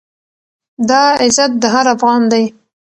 [0.89, 2.43] دا عزت د هر افــــغـــــــان دی،